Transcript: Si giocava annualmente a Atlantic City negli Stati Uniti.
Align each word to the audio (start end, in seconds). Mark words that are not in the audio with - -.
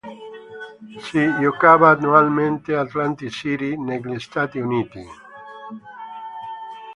Si 1.03 1.35
giocava 1.39 1.89
annualmente 1.89 2.73
a 2.73 2.79
Atlantic 2.81 3.29
City 3.29 3.77
negli 3.77 4.17
Stati 4.19 4.57
Uniti. 4.57 5.05